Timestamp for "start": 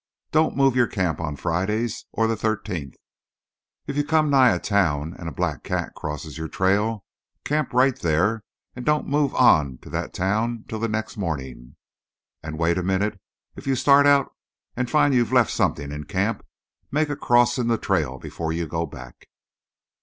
13.75-14.07